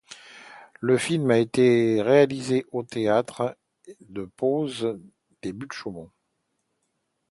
[0.79, 3.55] Le film a été réalisé au théâtre
[4.09, 4.97] de pose
[5.43, 6.09] des Buttes-Chaumont.